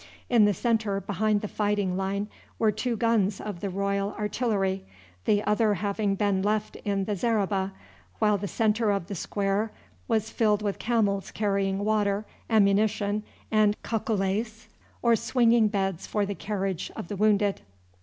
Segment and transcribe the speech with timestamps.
[0.31, 4.83] In the centre behind the fighting line were two guns of the Royal Artillery,
[5.25, 7.71] the other having been left in the zareba,
[8.17, 9.71] while the centre of the square
[10.07, 14.67] was filled with camels carrying water, ammunition, and cacolets
[15.03, 17.61] or swinging beds for the carriage of the wounded.